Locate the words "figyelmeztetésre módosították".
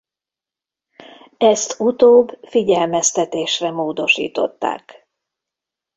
2.47-5.07